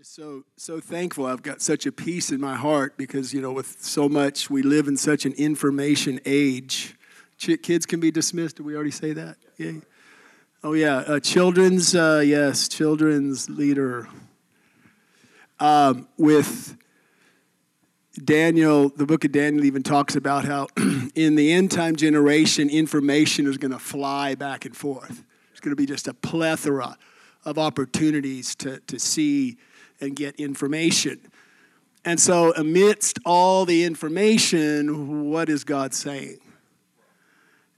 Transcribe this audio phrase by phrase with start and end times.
[0.00, 1.26] So so thankful.
[1.26, 4.62] I've got such a peace in my heart because you know with so much we
[4.62, 6.94] live in such an information age.
[7.36, 8.58] Ch- kids can be dismissed.
[8.58, 9.38] Did we already say that?
[9.56, 9.72] Yeah.
[10.62, 10.98] Oh yeah.
[10.98, 14.08] Uh, children's uh, yes, children's leader.
[15.58, 16.76] Um, with
[18.24, 20.68] Daniel, the book of Daniel even talks about how
[21.16, 25.24] in the end time generation, information is going to fly back and forth.
[25.50, 26.96] It's going to be just a plethora
[27.44, 29.56] of opportunities to, to see
[30.00, 31.20] and get information.
[32.04, 36.38] And so, amidst all the information, what is God saying?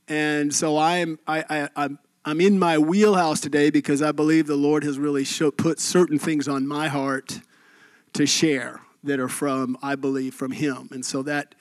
[0.09, 4.57] And so, I'm, I, I, I'm, I'm in my wheelhouse today because I believe the
[4.57, 7.41] Lord has really show, put certain things on my heart
[8.13, 10.89] to share that are from, I believe, from Him.
[10.93, 11.55] And so that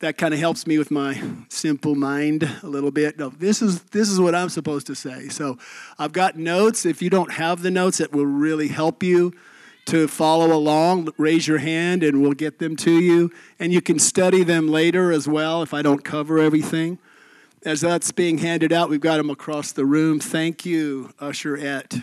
[0.00, 3.18] that kind of helps me with my simple mind a little bit.
[3.18, 5.28] No, this is this is what I'm supposed to say.
[5.28, 5.58] So
[5.98, 6.84] I've got notes.
[6.84, 9.32] If you don't have the notes, that will really help you
[9.86, 13.30] to follow along, raise your hand and we'll get them to you.
[13.58, 16.98] And you can study them later as well if I don't cover everything.
[17.64, 20.20] As that's being handed out, we've got them across the room.
[20.20, 21.94] Thank you, Usher Et.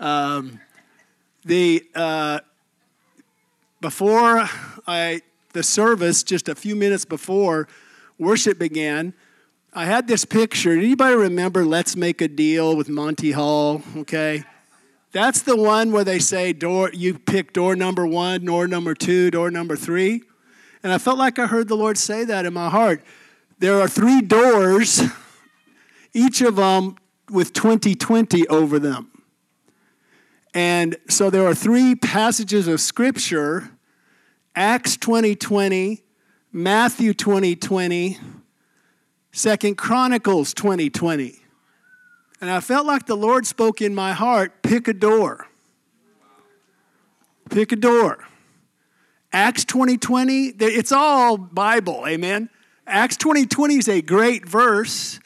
[0.00, 0.60] Um,
[1.44, 2.40] the uh,
[3.80, 4.48] before
[4.86, 5.20] I
[5.52, 7.68] the service, just a few minutes before
[8.18, 9.14] worship began,
[9.72, 10.72] I had this picture.
[10.72, 13.82] Anybody remember Let's Make a Deal with Monty Hall?
[13.96, 14.44] Okay.
[15.16, 19.30] That's the one where they say door you pick door number 1, door number 2,
[19.30, 20.22] door number 3.
[20.82, 23.02] And I felt like I heard the Lord say that in my heart.
[23.58, 25.00] There are three doors,
[26.12, 26.96] each of them
[27.30, 29.10] with 2020 over them.
[30.52, 33.70] And so there are three passages of scripture
[34.54, 36.04] Acts 2020,
[36.52, 38.18] Matthew 2020,
[39.32, 41.45] Second Chronicles 2020.
[42.40, 45.46] And I felt like the Lord spoke in my heart pick a door.
[47.50, 48.24] Pick a door.
[49.32, 52.48] Acts 2020, it's all Bible, amen.
[52.86, 55.20] Acts 2020 is a great verse.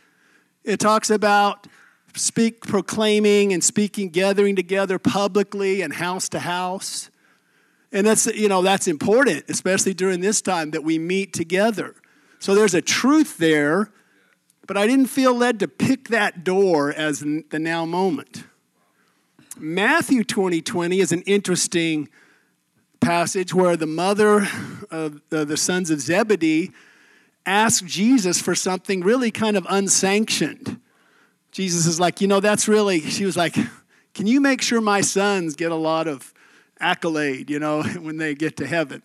[0.65, 1.67] It talks about
[2.15, 7.11] speak proclaiming and speaking gathering together publicly and house to house.
[7.93, 11.95] And that's you know that's important, especially during this time that we meet together.
[12.39, 13.91] So there's a truth there
[14.71, 18.45] but I didn't feel led to pick that door as the now moment.
[19.59, 22.09] Matthew 2020 is an interesting
[23.01, 24.47] passage where the mother
[24.89, 26.71] of the sons of Zebedee
[27.45, 30.81] asked Jesus for something really kind of unsanctioned.
[31.51, 33.57] Jesus is like, you know, that's really, she was like,
[34.15, 36.33] can you make sure my sons get a lot of
[36.79, 39.03] accolade, you know, when they get to heaven?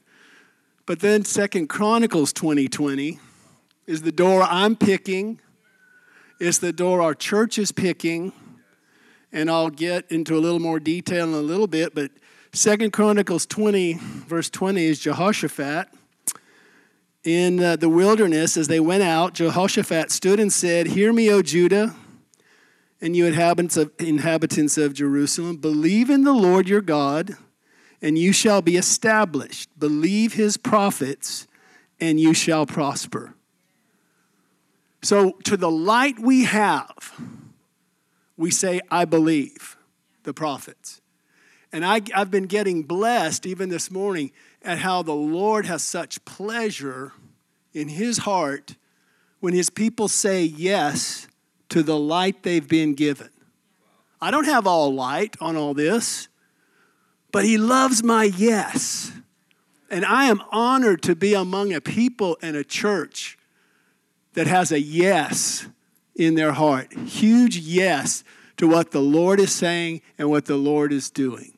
[0.85, 3.17] But then Second Chronicles 2020
[3.87, 5.39] is the door I'm picking
[6.39, 8.33] it's the door our church is picking,
[9.31, 12.11] and I'll get into a little more detail in a little bit, but
[12.51, 15.89] Second Chronicles 20, verse 20 is Jehoshaphat.
[17.25, 21.41] In uh, the wilderness, as they went out, Jehoshaphat stood and said, Hear me, O
[21.41, 21.95] Judah,
[23.01, 25.57] and you inhabitants of, inhabitants of Jerusalem.
[25.57, 27.35] Believe in the Lord your God,
[28.01, 29.69] and you shall be established.
[29.77, 31.47] Believe his prophets,
[31.99, 33.34] and you shall prosper.
[35.05, 37.13] So, to the light we have,
[38.37, 39.77] we say, I believe
[40.23, 40.99] the prophets.
[41.71, 44.31] And I, have been getting blessed even this morning
[44.63, 47.11] at how the Lord has such pleasure
[47.71, 48.77] in his heart
[49.41, 51.27] when his people say yes
[51.69, 53.29] to the light they've been given.
[54.19, 56.29] I don't have all light on all this,
[57.31, 59.11] but he loves my yes.
[59.87, 63.34] And I am honored to be among a people and a church
[64.35, 65.67] that has a yes
[66.15, 66.93] in their heart.
[66.93, 68.23] Huge yes
[68.57, 71.57] to what the Lord is saying and what the Lord is doing.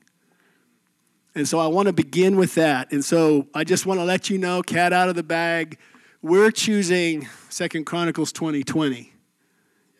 [1.36, 2.92] And so I want to begin with that.
[2.92, 5.78] And so I just want to let you know, cat out of the bag,
[6.24, 9.14] we're choosing Second Chronicles 2020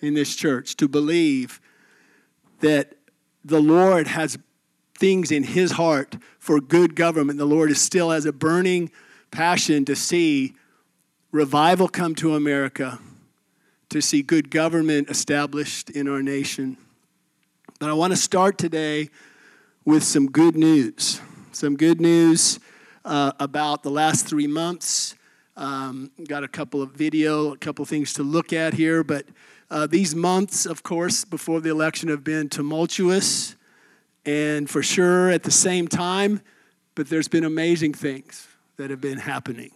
[0.02, 1.62] in this church to believe
[2.62, 2.96] that
[3.46, 4.38] the Lord has
[4.98, 7.38] things in his heart for good government.
[7.38, 8.92] The Lord is still has a burning
[9.30, 10.56] passion to see
[11.32, 13.00] revival come to America,
[13.90, 16.78] to see good government established in our nation.
[17.80, 19.10] But I want to start today
[19.86, 21.22] with some good news.
[21.52, 22.60] Some good news
[23.06, 25.16] uh, about the last three months.
[25.56, 29.26] Um, got a couple of video, a couple things to look at here, but
[29.70, 33.56] uh, these months, of course, before the election have been tumultuous
[34.26, 36.42] and for sure at the same time,
[36.96, 39.72] but there's been amazing things that have been happening.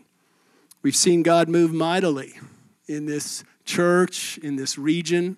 [0.84, 2.34] We've seen God move mightily
[2.88, 5.38] in this church, in this region,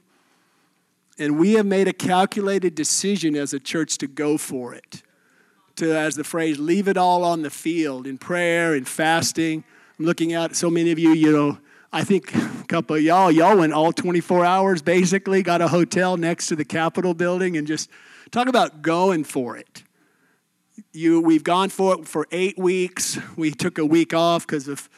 [1.19, 5.03] and we have made a calculated decision as a church to go for it,
[5.75, 9.65] to, as the phrase, leave it all on the field in prayer and fasting.
[9.99, 11.57] I'm looking out at so many of you, you know,
[11.91, 16.15] I think a couple of y'all, y'all went all 24 hours basically, got a hotel
[16.15, 17.89] next to the Capitol building and just
[18.31, 19.83] talk about going for it.
[20.93, 23.19] You, we've gone for it for eight weeks.
[23.35, 24.89] We took a week off because of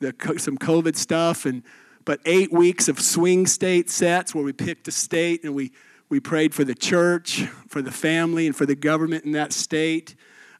[0.00, 1.62] the, some COVID stuff, and
[2.04, 5.70] but eight weeks of swing state sets where we picked a state and we,
[6.08, 10.14] we prayed for the church, for the family, and for the government in that state.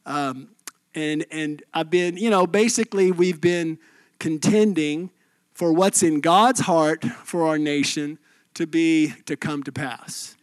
[0.05, 0.49] Um,
[0.93, 3.79] and, and I've been, you know, basically we've been
[4.19, 5.09] contending
[5.53, 8.19] for what's in God's heart for our nation
[8.53, 10.37] to be to come to pass.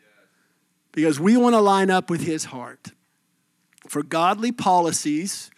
[0.92, 2.92] Because we want to line up with his heart
[3.86, 5.50] for godly policies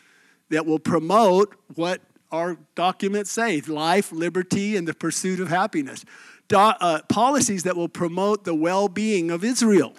[0.51, 6.05] that will promote what our documents say life, liberty, and the pursuit of happiness.
[6.49, 9.95] Do, uh, policies that will promote the well being of Israel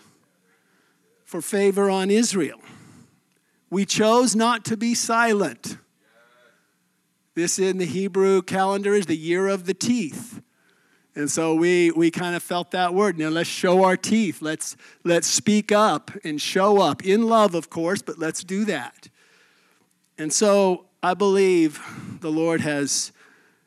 [1.25, 2.59] for favor on Israel.
[3.69, 5.77] We chose not to be silent.
[7.35, 10.41] This in the Hebrew calendar is the year of the teeth.
[11.15, 13.17] And so we, we kind of felt that word.
[13.17, 14.41] Now let's show our teeth.
[14.41, 19.07] Let's, let's speak up and show up in love, of course, but let's do that.
[20.17, 21.81] And so I believe
[22.19, 23.11] the Lord has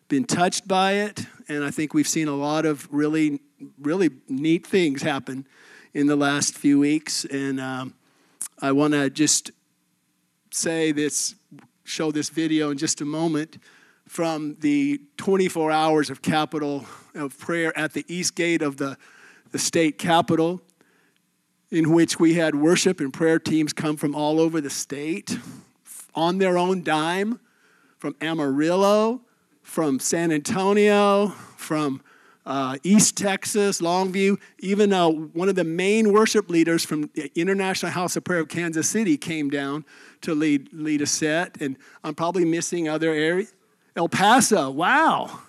[0.07, 3.41] been touched by it, and I think we've seen a lot of really,
[3.81, 5.45] really neat things happen
[5.93, 7.25] in the last few weeks.
[7.25, 7.95] And um,
[8.63, 9.51] I want to just
[10.53, 11.35] say this,
[11.83, 13.59] show this video in just a moment
[14.07, 16.87] from the 24 hours of capital
[17.17, 18.97] of prayer at the east gate of the,
[19.51, 20.63] the state capitol,
[21.73, 25.37] in which we had worship and prayer teams come from all over the state
[26.15, 27.41] on their own dime
[27.99, 29.23] from Amarillo,
[29.63, 32.03] from San Antonio, from
[32.47, 34.39] uh, East Texas, Longview.
[34.59, 38.49] Even uh, one of the main worship leaders from the International House of Prayer of
[38.49, 39.85] Kansas City came down
[40.21, 41.61] to lead, lead a set.
[41.61, 43.55] And I'm probably missing other areas.
[43.97, 45.41] El Paso, wow.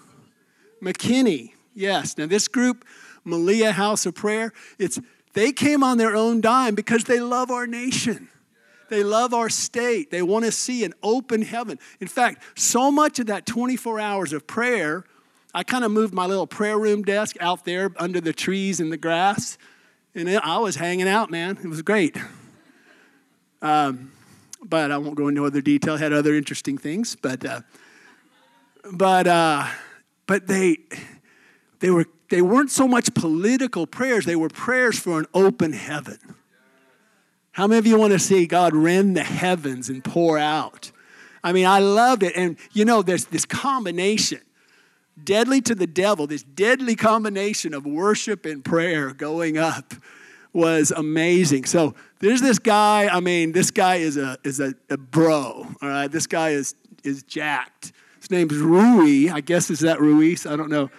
[0.82, 2.18] McKinney, yes.
[2.18, 2.86] Now, this group,
[3.24, 5.00] Malia House of Prayer, it's,
[5.34, 8.30] they came on their own dime because they love our nation.
[8.90, 10.12] They love our state.
[10.12, 11.80] They want to see an open heaven.
[12.00, 15.04] In fact, so much of that 24 hours of prayer,
[15.54, 18.92] I kind of moved my little prayer room desk out there under the trees and
[18.92, 19.58] the grass,
[20.14, 21.58] and I was hanging out, man.
[21.64, 22.18] It was great.
[23.62, 24.12] Um,
[24.64, 25.96] but I won't go into other detail.
[25.96, 27.62] I Had other interesting things, but uh,
[28.92, 29.68] but uh,
[30.28, 30.78] but they
[31.80, 34.26] they were they weren't so much political prayers.
[34.26, 36.35] They were prayers for an open heaven.
[37.56, 40.92] How many of you want to see God rend the heavens and pour out?
[41.42, 42.36] I mean, I loved it.
[42.36, 44.42] And you know, there's this combination,
[45.24, 49.94] deadly to the devil, this deadly combination of worship and prayer going up
[50.52, 51.64] was amazing.
[51.64, 55.88] So there's this guy, I mean, this guy is a is a, a bro, all
[55.88, 56.12] right?
[56.12, 56.76] This guy is
[57.06, 57.94] is jacked.
[58.20, 59.30] His name's Rui.
[59.32, 60.46] I guess is that Ruiz?
[60.46, 60.92] I don't know.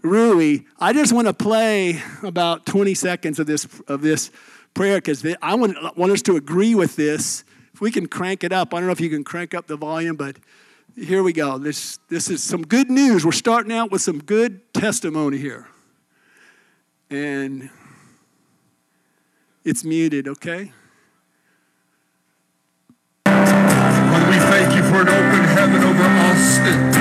[0.00, 0.60] Rui.
[0.80, 4.30] I just want to play about 20 seconds of this of this
[4.74, 7.44] prayer because I want, want us to agree with this.
[7.74, 9.76] If we can crank it up, I don't know if you can crank up the
[9.76, 10.36] volume, but
[10.96, 11.58] here we go.
[11.58, 13.24] This, this is some good news.
[13.24, 15.68] We're starting out with some good testimony here.
[17.10, 17.70] And
[19.64, 20.72] it's muted, okay?
[23.26, 26.92] Father, we thank you for an open heaven over Austin.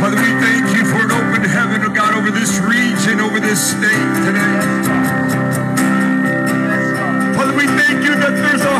[0.00, 3.72] Father, we thank you for an open heaven, oh God, over this region, over this
[3.72, 4.81] state today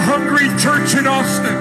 [0.02, 1.54] hungry church in Austin.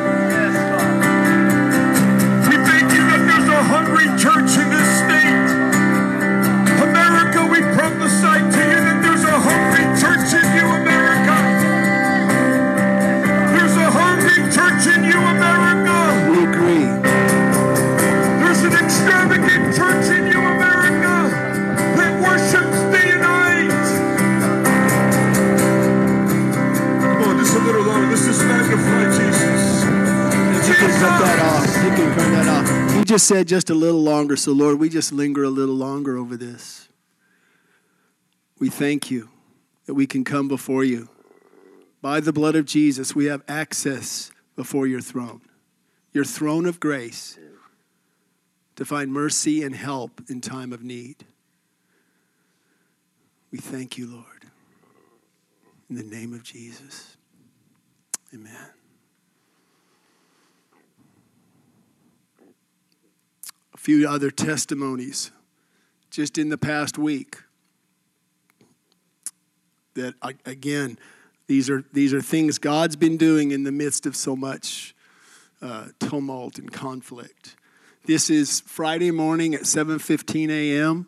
[2.50, 4.41] We thank you that there's a hungry church
[31.02, 31.84] cut that off.
[31.84, 32.96] You can cut that off.
[32.98, 34.36] He just said just a little longer.
[34.36, 36.90] So, Lord, we just linger a little longer over this.
[38.60, 39.30] We thank you
[39.88, 41.10] that we can come before you.
[42.02, 45.42] By the blood of Jesus, we have access before your throne,
[46.14, 47.38] your throne of grace,
[48.76, 51.26] to find mercy and help in time of need.
[53.52, 54.26] We thank you, Lord.
[55.90, 57.18] In the name of Jesus.
[58.34, 58.81] Amen.
[63.82, 65.32] Few other testimonies
[66.12, 67.38] just in the past week
[69.96, 70.14] that,
[70.46, 71.00] again,
[71.48, 74.94] These are, these are things God's been doing in the midst of so much
[75.64, 77.56] uh, tumult and conflict.
[78.06, 81.08] This is Friday morning at 7:15 a.m.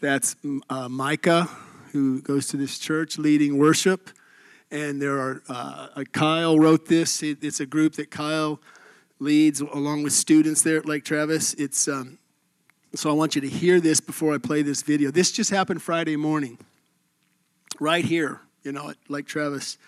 [0.00, 0.36] That's
[0.68, 1.48] uh, Micah,
[1.92, 4.10] who goes to this church, leading worship.
[4.70, 7.22] And there are uh, Kyle wrote this.
[7.22, 8.60] It's a group that Kyle
[9.18, 11.54] leads along with students there at Lake Travis.
[11.54, 12.18] It's um,
[12.94, 15.10] so I want you to hear this before I play this video.
[15.10, 16.58] This just happened Friday morning,
[17.78, 19.78] right here, you know, at Lake Travis.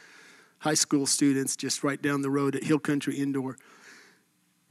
[0.60, 3.56] High school students just right down the road at Hill Country Indoor.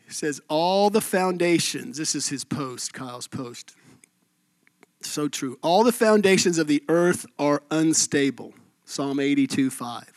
[0.05, 3.75] He says, All the foundations, this is his post, Kyle's post.
[5.01, 5.57] So true.
[5.61, 8.53] All the foundations of the earth are unstable.
[8.83, 10.16] Psalm 82 5.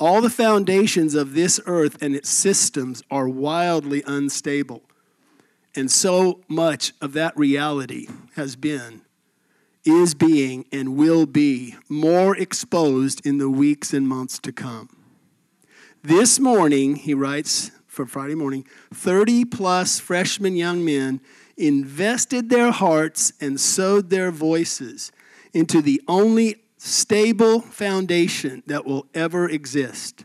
[0.00, 4.82] All the foundations of this earth and its systems are wildly unstable.
[5.74, 9.02] And so much of that reality has been,
[9.84, 14.88] is being, and will be more exposed in the weeks and months to come.
[16.02, 18.64] This morning, he writes for Friday morning,
[18.94, 21.20] 30 plus freshman young men
[21.56, 25.10] invested their hearts and sowed their voices
[25.52, 30.24] into the only stable foundation that will ever exist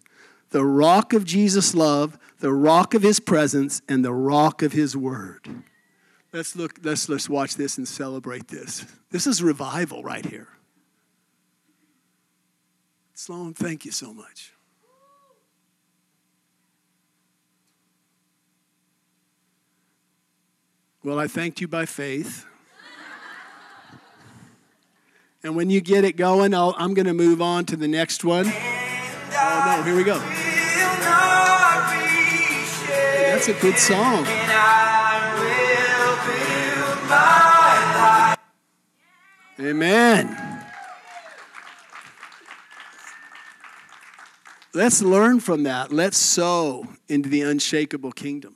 [0.52, 4.96] the rock of Jesus' love, the rock of his presence, and the rock of his
[4.96, 5.64] word.
[6.32, 8.86] Let's look, let's, let's watch this and celebrate this.
[9.10, 10.48] This is revival right here.
[13.16, 14.54] Sloan, thank you so much.
[21.04, 22.46] Well, I thanked you by faith.
[25.46, 28.24] And when you get it going, i am going to move on to the next
[28.24, 28.46] one.
[28.48, 30.18] Oh, no, here we go.
[32.88, 34.26] Hey, that's a good song.
[39.60, 40.64] Amen.
[44.74, 45.92] Let's learn from that.
[45.92, 48.56] Let's sow into the unshakable kingdom.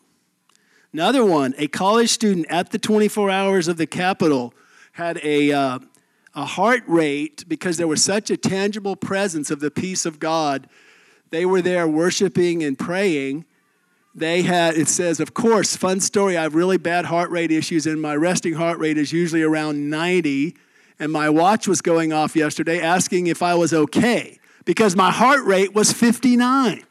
[0.93, 4.53] Another one, a college student at the 24 hours of the Capitol
[4.93, 5.79] had a, uh,
[6.37, 10.69] a heart rate because there was such a tangible presence of the peace of God.
[11.31, 13.45] They were there worshiping and praying.
[14.13, 16.37] They had, it says, of course, fun story.
[16.37, 19.89] I have really bad heart rate issues, and my resting heart rate is usually around
[19.89, 20.55] 90.
[20.99, 25.43] And my watch was going off yesterday asking if I was okay because my heart
[25.43, 26.83] rate was 59.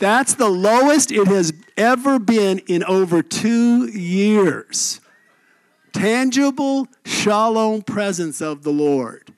[0.00, 5.00] That's the lowest it has ever been in over two years.
[5.94, 9.32] Tangible shalom presence of the Lord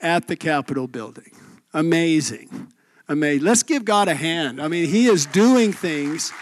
[0.00, 1.30] at the Capitol building.
[1.72, 2.68] Amazing.
[3.08, 3.44] Amazing.
[3.44, 4.60] Let's give God a hand.
[4.60, 6.32] I mean, He is doing things.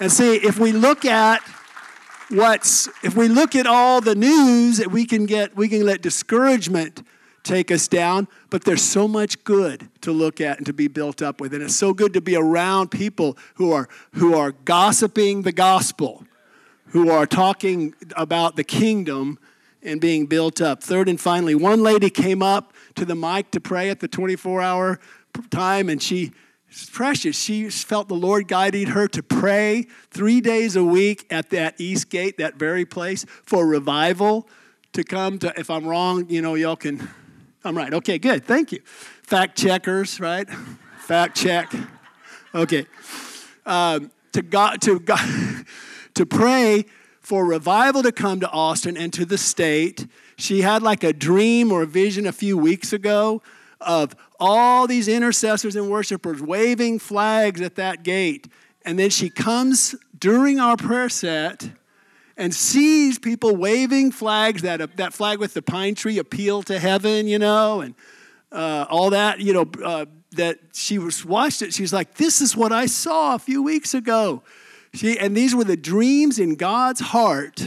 [0.00, 1.42] And see, if we look at
[2.30, 6.00] what's, if we look at all the news, that we can get, we can let
[6.00, 7.06] discouragement
[7.42, 11.20] take us down, but there's so much good to look at and to be built
[11.20, 11.52] up with.
[11.52, 16.24] And it's so good to be around people who are, who are gossiping the gospel,
[16.92, 19.38] who are talking about the kingdom
[19.82, 20.82] and being built up.
[20.82, 24.62] Third and finally, one lady came up to the mic to pray at the 24
[24.62, 25.00] hour
[25.50, 26.32] time, and she
[26.92, 27.38] precious.
[27.38, 32.08] She felt the Lord guiding her to pray three days a week at that East
[32.08, 34.48] Gate, that very place, for revival
[34.92, 35.52] to come to.
[35.58, 37.08] If I'm wrong, you know, y'all can
[37.64, 37.94] I'm right.
[37.94, 38.44] Okay, good.
[38.44, 38.80] Thank you.
[38.84, 40.48] Fact checkers, right?
[40.98, 41.72] Fact check.
[42.54, 42.86] Okay.
[43.64, 45.20] Um, to God, to God,
[46.14, 46.84] to pray
[47.20, 50.06] for revival to come to Austin and to the state.
[50.36, 53.42] She had like a dream or a vision a few weeks ago
[53.80, 58.48] of all these intercessors and worshipers waving flags at that gate.
[58.84, 61.70] And then she comes during our prayer set
[62.36, 66.78] and sees people waving flags, that, uh, that flag with the pine tree appeal to
[66.78, 67.94] heaven, you know, and
[68.50, 71.72] uh, all that, you know, uh, that she was watched it.
[71.72, 74.42] She's like, this is what I saw a few weeks ago.
[74.94, 77.66] She, and these were the dreams in God's heart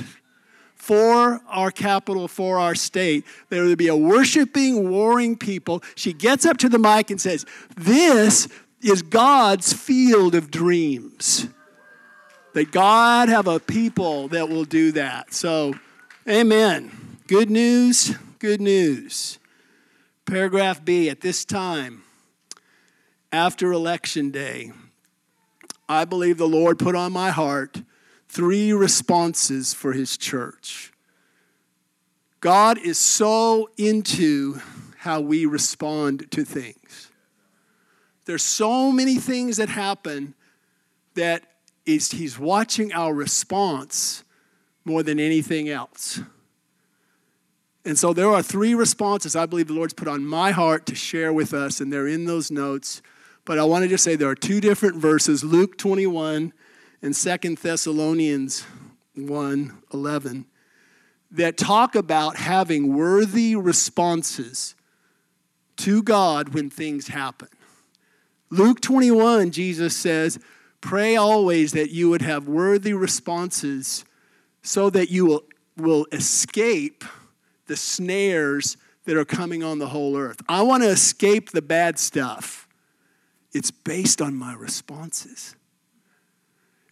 [0.76, 3.26] for our capital, for our state.
[3.50, 5.82] There would be a worshiping, warring people.
[5.96, 8.48] She gets up to the mic and says, This
[8.82, 11.48] is God's field of dreams
[12.54, 15.34] that God have a people that will do that.
[15.34, 15.74] So,
[16.28, 17.18] amen.
[17.28, 19.40] Good news, good news.
[20.26, 22.04] Paragraph B at this time,
[23.32, 24.72] after election day,
[25.88, 27.84] I believe the Lord put on my heart
[28.28, 30.92] three responses for his church.
[32.42, 34.60] God is so into
[34.98, 37.12] how we respond to things.
[38.26, 40.34] There's so many things that happen
[41.14, 41.44] that
[41.86, 44.24] is he's watching our response
[44.84, 46.20] more than anything else.
[47.86, 50.96] And so there are three responses I believe the Lord's put on my heart to
[50.96, 53.02] share with us, and they're in those notes.
[53.46, 56.52] But I want to just say there are two different verses Luke 21
[57.02, 58.66] and Second Thessalonians
[59.16, 60.46] 1 11
[61.32, 64.76] that talk about having worthy responses
[65.78, 67.50] to God when things happen.
[68.50, 70.40] Luke 21, Jesus says,
[70.82, 74.06] Pray always that you would have worthy responses
[74.62, 75.44] so that you will,
[75.78, 77.04] will escape
[77.68, 80.42] the snares that are coming on the whole earth.
[80.48, 82.65] I want to escape the bad stuff.
[83.56, 85.56] It's based on my responses.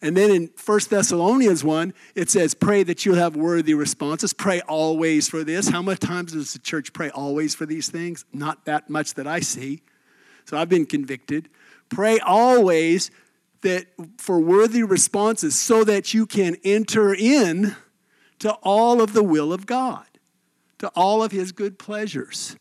[0.02, 4.32] And then in 1 Thessalonians 1, it says, Pray that you'll have worthy responses.
[4.32, 5.68] Pray always for this.
[5.68, 8.24] How much times does the church pray always for these things?
[8.32, 9.82] Not that much that I see.
[10.46, 11.50] So I've been convicted.
[11.90, 13.12] Pray always
[13.60, 17.76] that for worthy responses so that you can enter in
[18.40, 20.08] to all of the will of God,
[20.78, 22.56] to all of his good pleasures.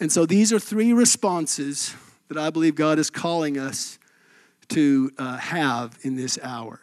[0.00, 1.94] And so these are three responses
[2.28, 3.98] that I believe God is calling us
[4.68, 6.80] to uh, have in this hour.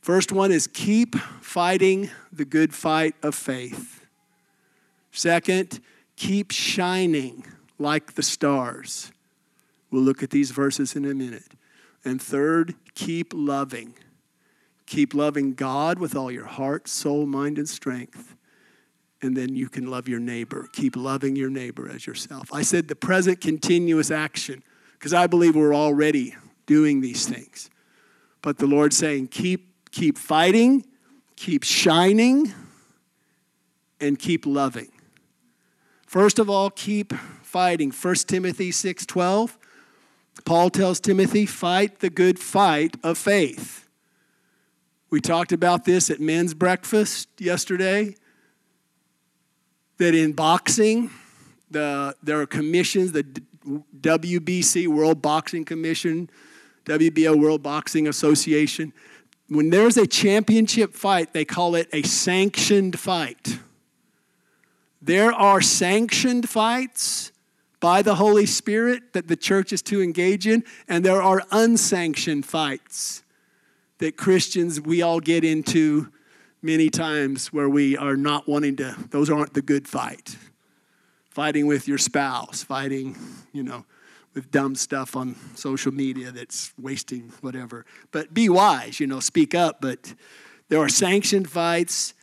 [0.00, 4.06] First one is keep fighting the good fight of faith.
[5.12, 5.80] Second,
[6.16, 7.44] keep shining
[7.78, 9.12] like the stars.
[9.90, 11.52] We'll look at these verses in a minute.
[12.04, 13.94] And third, keep loving.
[14.86, 18.34] Keep loving God with all your heart, soul, mind, and strength.
[19.20, 20.68] And then you can love your neighbor.
[20.72, 22.48] Keep loving your neighbor as yourself.
[22.52, 27.70] I said the present continuous action because I believe we're already doing these things.
[28.42, 30.84] But the Lord's saying, keep, keep fighting,
[31.34, 32.52] keep shining,
[34.00, 34.92] and keep loving.
[36.06, 37.90] First of all, keep fighting.
[37.90, 39.56] 1 Timothy 6:12.
[40.44, 43.88] Paul tells Timothy, fight the good fight of faith.
[45.10, 48.14] We talked about this at men's breakfast yesterday.
[49.98, 51.10] That in boxing,
[51.70, 53.24] the, there are commissions, the
[54.00, 56.30] WBC, World Boxing Commission,
[56.84, 58.92] WBO World Boxing Association.
[59.48, 63.58] When there's a championship fight, they call it a sanctioned fight.
[65.00, 67.32] There are sanctioned fights
[67.80, 72.44] by the Holy Spirit that the church is to engage in, and there are unsanctioned
[72.44, 73.22] fights
[73.98, 76.08] that Christians, we all get into
[76.62, 80.36] many times where we are not wanting to, those aren't the good fight.
[81.30, 83.16] Fighting with your spouse, fighting,
[83.52, 83.84] you know,
[84.34, 87.84] with dumb stuff on social media that's wasting whatever.
[88.10, 89.80] But be wise, you know, speak up.
[89.80, 90.14] But
[90.68, 92.14] there are sanctioned fights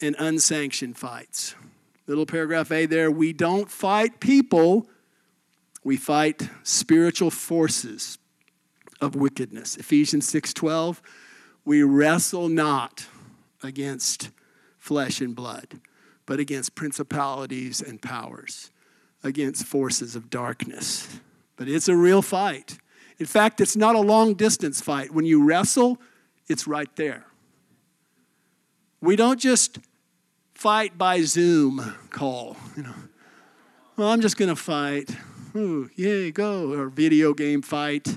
[0.00, 1.54] and unsanctioned fights.
[2.06, 4.88] Little paragraph A there we don't fight people,
[5.84, 8.18] we fight spiritual forces
[9.00, 9.76] of wickedness.
[9.76, 11.00] Ephesians 6:12
[11.64, 13.06] we wrestle not
[13.62, 14.30] against
[14.78, 15.80] flesh and blood,
[16.26, 18.70] but against principalities and powers,
[19.22, 21.20] against forces of darkness
[21.62, 22.78] but it's a real fight.
[23.18, 25.12] In fact, it's not a long distance fight.
[25.12, 26.00] When you wrestle,
[26.48, 27.24] it's right there.
[29.00, 29.78] We don't just
[30.54, 32.94] fight by Zoom call, you know.
[33.96, 35.14] Well, I'm just going to fight.
[35.54, 36.72] Ooh, yay, go.
[36.72, 38.16] Or video game fight.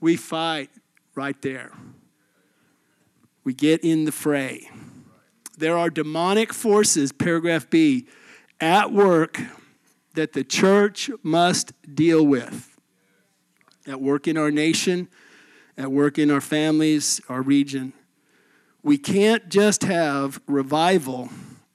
[0.00, 0.70] We fight
[1.16, 1.72] right there.
[3.48, 4.68] We get in the fray.
[5.56, 8.06] There are demonic forces, paragraph B,
[8.60, 9.40] at work
[10.12, 12.78] that the church must deal with
[13.86, 15.08] at work in our nation,
[15.78, 17.94] at work in our families, our region.
[18.82, 21.30] We can't just have revival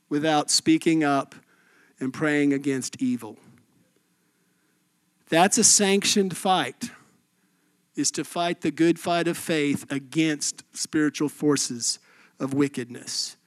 [0.09, 1.33] without speaking up
[1.99, 3.39] and praying against evil.
[5.29, 6.91] That's a sanctioned fight,
[7.95, 11.99] is to fight the good fight of faith against spiritual forces
[12.39, 13.37] of wickedness.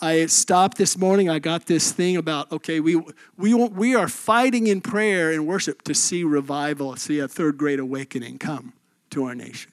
[0.00, 1.28] I stopped this morning.
[1.28, 3.00] I got this thing about okay, we
[3.36, 7.78] we we are fighting in prayer and worship to see revival, see a third great
[7.78, 8.72] awakening come
[9.10, 9.70] to our nation.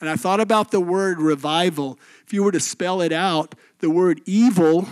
[0.00, 1.98] And I thought about the word revival.
[2.26, 4.88] If you were to spell it out, the word evil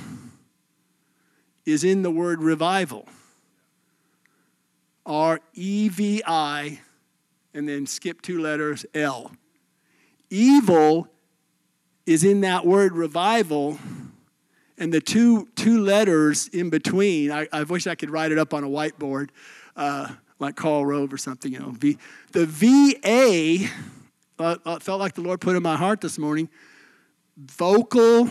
[1.65, 3.09] is in the word revival.
[5.07, 6.81] R E V I,
[7.55, 9.33] and then skip two letters L.
[10.31, 11.09] Evil
[12.07, 13.79] is in that word revival
[14.79, 18.53] and the two, two letters in between, I, I wish I could write it up
[18.53, 19.29] on a whiteboard,
[19.77, 20.09] uh,
[20.41, 21.71] like Karl Rove or something, you know.
[21.71, 21.99] V,
[22.33, 23.69] the VA
[24.39, 26.49] uh, uh, felt like the Lord put in my heart this morning
[27.37, 28.29] vocal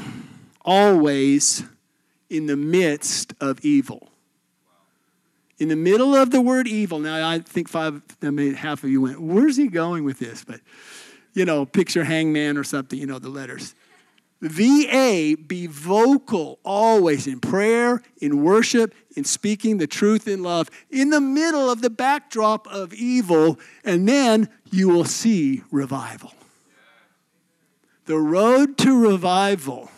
[0.64, 1.64] always
[2.30, 4.11] in the midst of evil.
[5.62, 8.90] In the middle of the word evil, now I think five, I mean, half of
[8.90, 10.44] you went, where's he going with this?
[10.44, 10.60] But,
[11.36, 13.76] you know, picture hangman or something, you know, the letters.
[14.42, 21.12] VA, be vocal always in prayer, in worship, in speaking the truth in love, in
[21.12, 26.34] the middle of the backdrop of evil, and then you will see revival.
[28.06, 29.92] The road to revival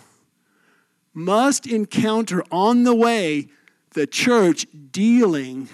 [1.13, 3.47] must encounter on the way
[3.93, 5.69] the church dealing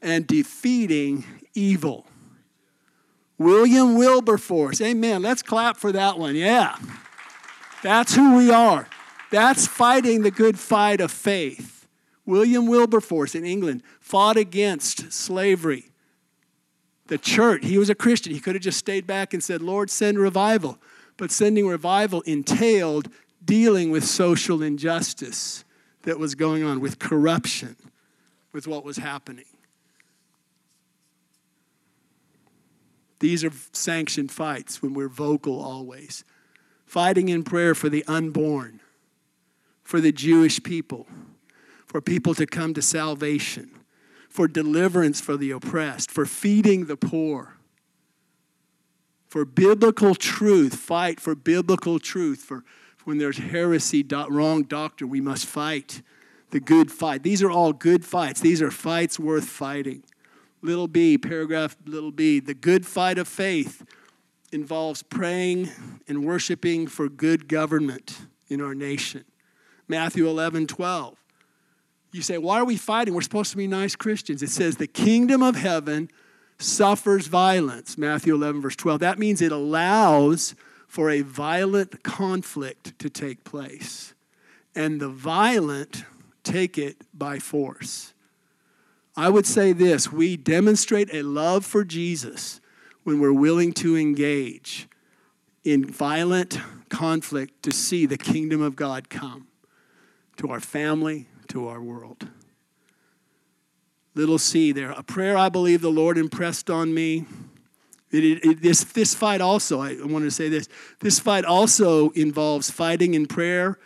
[0.00, 2.06] and defeating evil.
[3.38, 5.22] William Wilberforce, amen.
[5.22, 6.36] Let's clap for that one.
[6.36, 6.76] Yeah.
[7.82, 8.88] That's who we are.
[9.30, 11.86] That's fighting the good fight of faith.
[12.24, 15.90] William Wilberforce in England fought against slavery.
[17.08, 18.32] The church, he was a Christian.
[18.32, 20.78] He could have just stayed back and said, Lord, send revival.
[21.16, 23.10] But sending revival entailed
[23.44, 25.63] dealing with social injustice
[26.04, 27.76] that was going on, with corruption,
[28.52, 29.44] with what was happening.
[33.20, 36.24] These are sanctioned fights when we're vocal always.
[36.84, 38.80] Fighting in prayer for the unborn,
[39.82, 41.06] for the Jewish people,
[41.86, 43.70] for people to come to salvation,
[44.28, 47.56] for deliverance for the oppressed, for feeding the poor,
[49.26, 50.74] for biblical truth.
[50.74, 52.62] Fight for biblical truth, for
[53.04, 56.02] when there's heresy, do- wrong doctrine, we must fight
[56.50, 57.22] the good fight.
[57.22, 58.40] These are all good fights.
[58.40, 60.04] These are fights worth fighting.
[60.62, 63.84] Little b, paragraph little b, the good fight of faith
[64.52, 65.68] involves praying
[66.06, 69.24] and worshiping for good government in our nation.
[69.88, 71.18] Matthew 11, 12.
[72.12, 73.12] You say, why are we fighting?
[73.12, 74.42] We're supposed to be nice Christians.
[74.42, 76.08] It says, the kingdom of heaven
[76.58, 77.98] suffers violence.
[77.98, 79.00] Matthew 11, verse 12.
[79.00, 80.54] That means it allows
[80.94, 84.14] for a violent conflict to take place.
[84.76, 86.04] And the violent
[86.44, 88.14] take it by force.
[89.16, 92.60] I would say this we demonstrate a love for Jesus
[93.02, 94.86] when we're willing to engage
[95.64, 99.48] in violent conflict to see the kingdom of God come
[100.36, 102.28] to our family, to our world.
[104.14, 104.92] Little c there.
[104.92, 107.24] A prayer I believe the Lord impressed on me
[108.14, 110.68] it, it, it, this, this fight also, I wanted to say this,
[111.00, 113.78] this fight also involves fighting in prayer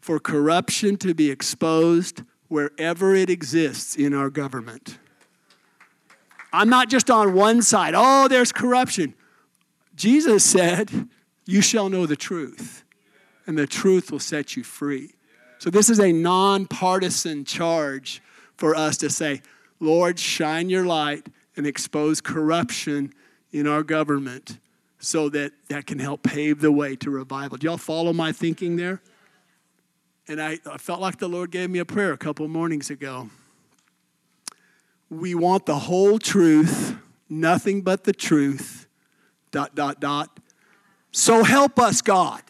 [0.00, 4.98] for corruption to be exposed wherever it exists in our government.
[6.52, 9.14] I'm not just on one side, oh, there's corruption.
[9.94, 11.08] Jesus said,
[11.46, 12.84] You shall know the truth,
[13.46, 15.14] and the truth will set you free.
[15.58, 18.20] So, this is a nonpartisan charge
[18.56, 19.42] for us to say,
[19.78, 23.12] Lord, shine your light and expose corruption
[23.52, 24.58] in our government
[24.98, 27.56] so that that can help pave the way to revival.
[27.56, 29.00] Do y'all follow my thinking there?
[30.28, 33.30] And I, I felt like the Lord gave me a prayer a couple mornings ago.
[35.08, 36.96] We want the whole truth,
[37.28, 38.86] nothing but the truth,
[39.50, 40.38] dot, dot, dot.
[41.10, 42.42] So help us, God.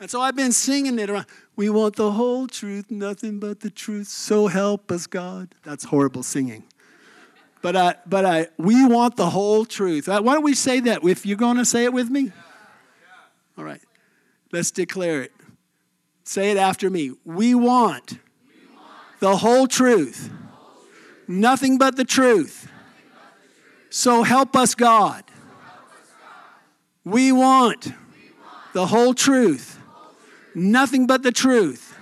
[0.00, 1.26] And so I've been singing it around.
[1.56, 4.08] We want the whole truth, nothing but the truth.
[4.08, 5.54] So help us, God.
[5.62, 6.64] That's horrible singing.
[7.64, 10.06] But, I, but I, we want the whole truth.
[10.06, 11.02] Uh, why don't we say that?
[11.02, 12.30] If you're going to say it with me?
[13.56, 13.80] All right.
[14.52, 15.32] Let's declare it.
[16.24, 17.12] Say it after me.
[17.24, 18.18] We want,
[19.20, 20.28] the whole truth,
[21.26, 22.70] nothing but the truth.
[23.88, 25.24] So help us, God.
[27.02, 27.94] We want
[28.74, 29.80] the whole truth,
[30.54, 31.96] nothing but the truth.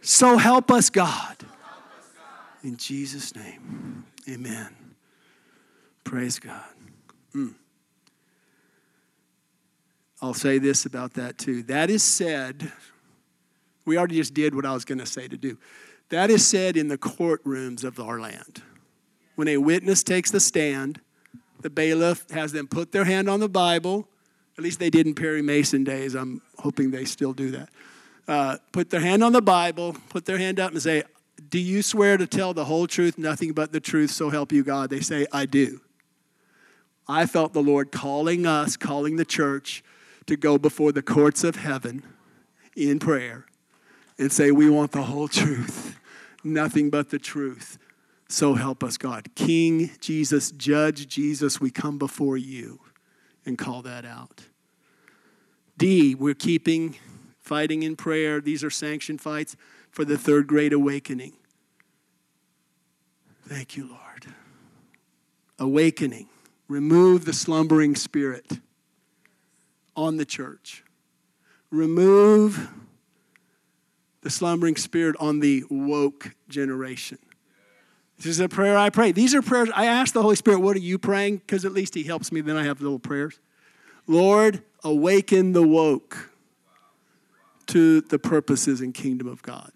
[0.00, 1.36] So help us, God.
[2.62, 4.06] In Jesus' name.
[4.28, 4.68] Amen.
[6.04, 6.64] Praise God.
[7.34, 7.54] Mm.
[10.22, 11.62] I'll say this about that too.
[11.64, 12.72] That is said,
[13.84, 15.58] we already just did what I was going to say to do.
[16.08, 18.62] That is said in the courtrooms of our land.
[19.34, 21.00] When a witness takes the stand,
[21.60, 24.08] the bailiff has them put their hand on the Bible.
[24.56, 26.14] At least they did in Perry Mason days.
[26.14, 27.68] I'm hoping they still do that.
[28.26, 31.02] Uh, put their hand on the Bible, put their hand up and say,
[31.48, 34.62] do you swear to tell the whole truth, nothing but the truth, so help you
[34.62, 34.90] God?
[34.90, 35.80] They say, I do.
[37.06, 39.82] I felt the Lord calling us, calling the church
[40.26, 42.02] to go before the courts of heaven
[42.76, 43.46] in prayer
[44.18, 45.98] and say, We want the whole truth,
[46.42, 47.78] nothing but the truth.
[48.28, 49.34] So help us, God.
[49.34, 52.80] King Jesus, Judge Jesus, we come before you
[53.44, 54.44] and call that out.
[55.76, 56.96] D, we're keeping
[57.38, 58.40] fighting in prayer.
[58.40, 59.56] These are sanctioned fights
[59.94, 61.34] for the third great awakening.
[63.46, 64.26] Thank you, Lord.
[65.60, 66.26] Awakening.
[66.66, 68.58] Remove the slumbering spirit
[69.94, 70.82] on the church.
[71.70, 72.70] Remove
[74.22, 77.18] the slumbering spirit on the woke generation.
[78.16, 79.12] This is a prayer I pray.
[79.12, 81.36] These are prayers I ask the Holy Spirit, what are you praying?
[81.36, 83.38] Because at least He helps me, then I have little prayers.
[84.08, 86.30] Lord, awaken the woke
[87.66, 89.70] to the purposes and kingdom of God.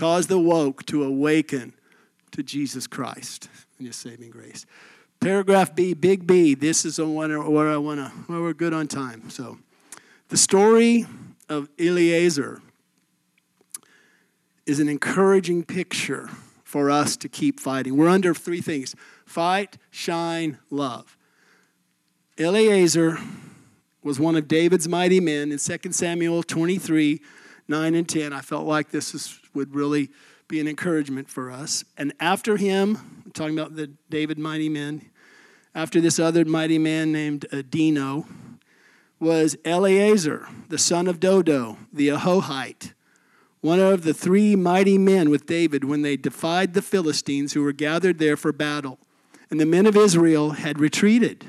[0.00, 1.74] Cause the woke to awaken
[2.30, 4.64] to Jesus Christ and his saving grace.
[5.20, 6.54] Paragraph B, big B.
[6.54, 9.28] This is one where I want to, well, we're good on time.
[9.28, 9.58] So,
[10.30, 11.04] the story
[11.50, 12.62] of Eleazar
[14.64, 16.30] is an encouraging picture
[16.64, 17.94] for us to keep fighting.
[17.94, 21.18] We're under three things fight, shine, love.
[22.38, 23.18] Eleazar
[24.02, 27.20] was one of David's mighty men in 2 Samuel 23
[27.70, 28.32] 9 and 10.
[28.32, 30.10] I felt like this is, would really
[30.48, 31.84] be an encouragement for us.
[31.96, 35.08] And after him, talking about the David mighty men,
[35.74, 38.26] after this other mighty man named Adino
[39.20, 42.92] was Eleazar, the son of Dodo, the Ahohite,
[43.60, 47.72] one of the three mighty men with David when they defied the Philistines who were
[47.72, 48.98] gathered there for battle.
[49.50, 51.44] And the men of Israel had retreated.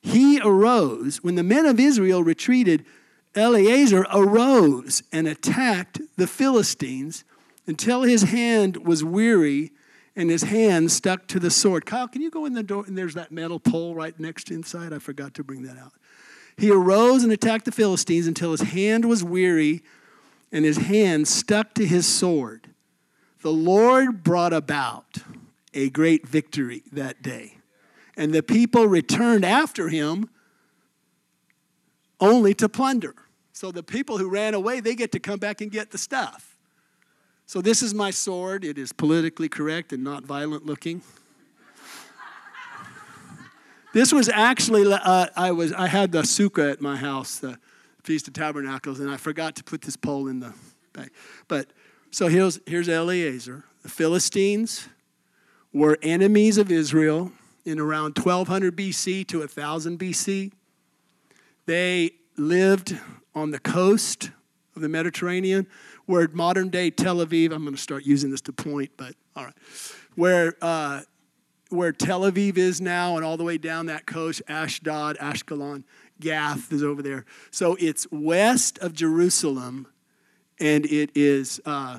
[0.00, 1.22] He arose.
[1.22, 2.84] When the men of Israel retreated,
[3.34, 7.24] Eleazar arose and attacked the Philistines
[7.66, 9.72] until his hand was weary
[10.16, 11.86] and his hand stuck to the sword.
[11.86, 12.84] Kyle, can you go in the door?
[12.86, 14.92] And there's that metal pole right next inside.
[14.92, 15.92] I forgot to bring that out.
[16.56, 19.82] He arose and attacked the Philistines until his hand was weary
[20.50, 22.70] and his hand stuck to his sword.
[23.42, 25.18] The Lord brought about
[25.72, 27.58] a great victory that day.
[28.16, 30.30] And the people returned after him
[32.20, 33.14] only to plunder.
[33.52, 36.56] So the people who ran away, they get to come back and get the stuff.
[37.46, 38.64] So this is my sword.
[38.64, 41.02] It is politically correct and not violent looking.
[43.94, 47.58] this was actually uh, I was I had the sukkah at my house, the
[48.02, 50.52] Feast of Tabernacles, and I forgot to put this pole in the
[50.92, 51.10] bag.
[51.48, 51.68] But
[52.10, 53.64] so here's here's Eleazar.
[53.82, 54.88] The Philistines
[55.72, 57.32] were enemies of Israel
[57.64, 60.52] in around 1200 BC to 1000 BC.
[61.68, 62.98] They lived
[63.34, 64.30] on the coast
[64.74, 65.66] of the Mediterranean
[66.06, 69.44] where modern day Tel Aviv, I'm going to start using this to point, but all
[69.44, 69.54] right,
[70.14, 71.02] where, uh,
[71.68, 75.84] where Tel Aviv is now and all the way down that coast, Ashdod, Ashkelon,
[76.18, 77.26] Gath is over there.
[77.50, 79.88] So it's west of Jerusalem,
[80.58, 81.98] and it is, uh,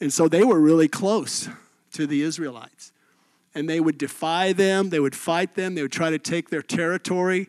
[0.00, 1.48] and so they were really close
[1.92, 2.92] to the Israelites.
[3.54, 6.60] And they would defy them, they would fight them, they would try to take their
[6.60, 7.46] territory.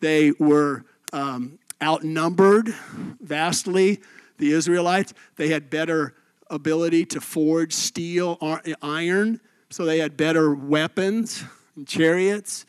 [0.00, 2.74] They were um, outnumbered
[3.20, 4.02] vastly
[4.38, 5.14] the Israelites.
[5.36, 6.14] They had better
[6.50, 8.36] ability to forge steel,
[8.82, 11.44] iron, so they had better weapons
[11.76, 12.66] and chariots.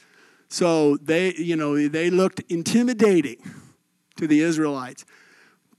[0.47, 3.37] So they, you know, they looked intimidating
[4.17, 5.05] to the Israelites.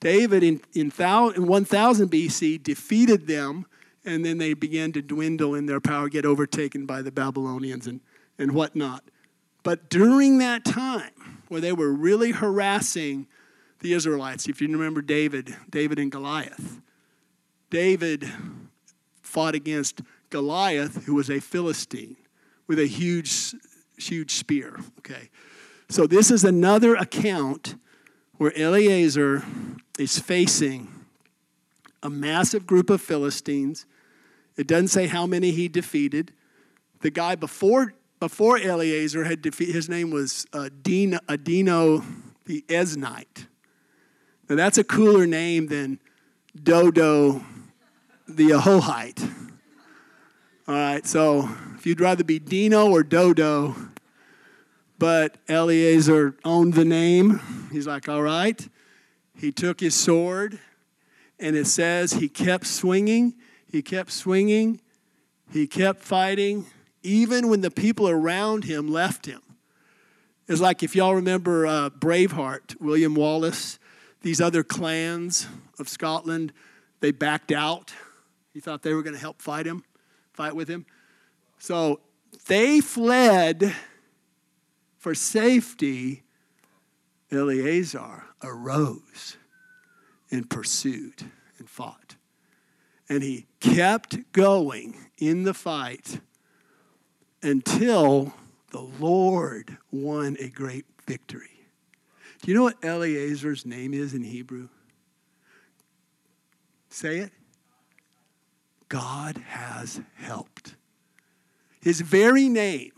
[0.00, 3.64] David in, in, in 1000 BC defeated them,
[4.04, 8.00] and then they began to dwindle in their power, get overtaken by the Babylonians and,
[8.38, 9.04] and whatnot.
[9.62, 13.26] But during that time, where they were really harassing
[13.80, 14.48] the Israelites.
[14.48, 16.80] If you remember David, David and Goliath.
[17.70, 18.28] David
[19.22, 22.16] fought against Goliath, who was a Philistine
[22.66, 23.54] with a huge,
[23.96, 24.80] huge spear.
[24.98, 25.30] Okay.
[25.88, 27.76] So this is another account
[28.38, 29.44] where Eleazar
[29.98, 30.88] is facing
[32.02, 33.86] a massive group of Philistines.
[34.56, 36.32] It doesn't say how many he defeated.
[37.00, 42.04] The guy before before Eleazar had defeated, his name was uh, Adino, Adino
[42.44, 43.46] the Eznite.
[44.48, 45.98] Now, that's a cooler name than
[46.60, 47.44] Dodo
[48.28, 49.22] the Ahohite.
[50.68, 53.76] All right, so if you'd rather be Dino or Dodo,
[54.98, 58.68] but Eleazar owned the name, he's like, all right.
[59.38, 60.58] He took his sword,
[61.38, 63.34] and it says he kept swinging,
[63.70, 64.80] he kept swinging,
[65.52, 66.64] he kept fighting,
[67.06, 69.40] even when the people around him left him.
[70.48, 73.78] It's like if y'all remember uh, Braveheart, William Wallace
[74.26, 75.46] these other clans
[75.78, 76.52] of Scotland,
[76.98, 77.94] they backed out.
[78.52, 79.84] He thought they were going to help fight him,
[80.32, 80.84] fight with him.
[81.58, 82.00] So
[82.48, 83.72] they fled
[84.98, 86.24] for safety.
[87.30, 89.36] Eleazar arose
[90.30, 92.16] and pursued and fought.
[93.08, 96.20] And he kept going in the fight
[97.42, 98.34] until
[98.70, 101.50] the Lord won a great victory.
[102.42, 104.68] Do you know what Eleazar's name is in Hebrew?
[106.90, 107.32] Say it.
[108.88, 110.76] God has helped.
[111.80, 112.92] His very name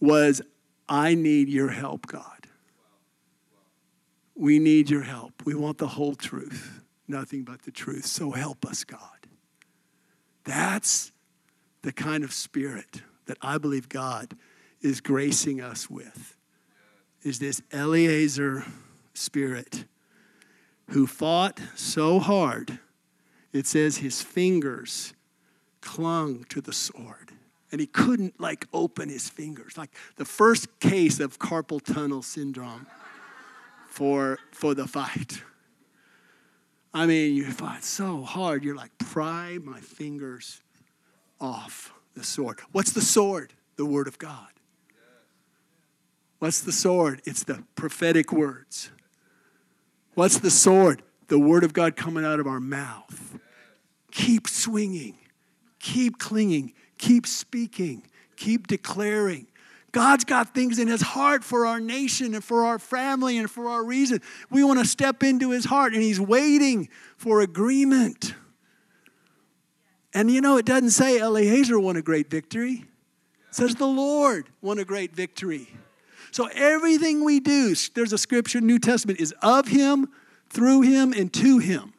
[0.00, 0.42] was,
[0.88, 2.46] I need your help, God.
[4.34, 5.42] We need your help.
[5.44, 8.06] We want the whole truth, nothing but the truth.
[8.06, 9.00] So help us, God.
[10.44, 11.12] That's
[11.82, 14.36] the kind of spirit that I believe God
[14.80, 16.36] is gracing us with
[17.22, 18.64] is this Eleazar
[19.14, 19.84] spirit
[20.88, 22.80] who fought so hard,
[23.52, 25.14] it says his fingers
[25.80, 27.30] clung to the sword.
[27.70, 29.78] And he couldn't like open his fingers.
[29.78, 32.88] Like the first case of carpal tunnel syndrome
[33.86, 35.40] for, for the fight.
[36.92, 40.62] I mean, you fought so hard, you're like, pry my fingers
[41.40, 42.60] off the sword.
[42.72, 43.54] What's the sword?
[43.76, 44.48] The Word of God.
[46.38, 47.22] What's the sword?
[47.24, 48.90] It's the prophetic words.
[50.14, 51.02] What's the sword?
[51.28, 53.38] The Word of God coming out of our mouth.
[54.10, 55.16] Keep swinging,
[55.78, 58.02] keep clinging, keep speaking,
[58.36, 59.46] keep declaring.
[59.92, 63.68] God's got things in his heart for our nation and for our family and for
[63.68, 64.20] our reason.
[64.50, 68.34] We want to step into his heart, and he's waiting for agreement.
[70.12, 72.84] And you know, it doesn't say Eleazar won a great victory,
[73.48, 75.68] it says the Lord won a great victory.
[76.32, 80.08] So everything we do, there's a scripture, New Testament, is of him,
[80.48, 81.92] through him, and to him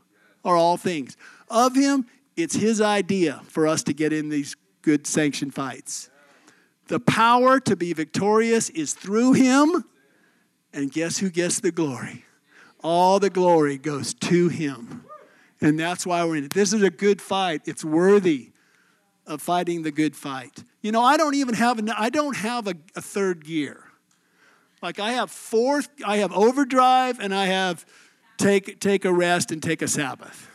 [0.46, 1.18] are all things.
[1.50, 2.06] Of him,
[2.38, 6.10] it's his idea for us to get in these good sanctioned fights.
[6.88, 9.86] The power to be victorious is through him.
[10.74, 12.26] And guess who gets the glory?
[12.84, 15.06] All the glory goes to him.
[15.62, 16.54] And that's why we're in it.
[16.54, 17.62] This is a good fight.
[17.66, 18.52] It's worthy
[19.28, 20.64] of fighting the good fight.
[20.82, 23.84] You know, I don't even have a, I don't have a, a third gear.
[24.82, 27.86] Like I have fourth, I have overdrive and I have
[28.38, 30.50] take take a rest and take a Sabbath.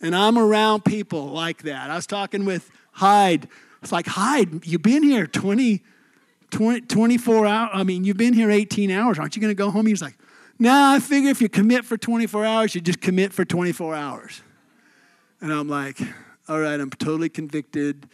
[0.00, 1.90] and I'm around people like that.
[1.90, 3.48] I was talking with Hyde.
[3.82, 5.82] It's like, Hyde, you've been here 20,
[6.50, 7.70] 20 24 hours.
[7.72, 9.18] I mean, you've been here 18 hours.
[9.18, 9.86] Aren't you going to go home?
[9.86, 10.16] He's like,
[10.60, 14.42] nah, I figure if you commit for 24 hours, you just commit for 24 hours.
[15.40, 16.00] And I'm like,
[16.48, 18.08] all right, I'm totally convicted.